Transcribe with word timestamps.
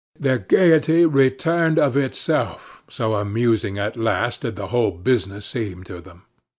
Their 0.19 0.39
gaiety 0.39 1.05
returned 1.05 1.77
of 1.77 1.95
itself, 1.95 2.81
so 2.89 3.13
amusing 3.13 3.77
at 3.77 3.95
last 3.95 4.41
did 4.41 4.55
the 4.55 4.69
whole 4.73 4.89
business 4.89 5.45
seem 5.45 5.83
to 5.83 6.01
them. 6.01 6.23